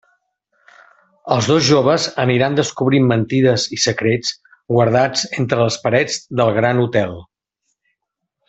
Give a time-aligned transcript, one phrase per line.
[1.35, 4.33] Els dos joves aniran descobrint mentides i secrets
[4.79, 7.19] guardats entre les parets del Gran Hotel.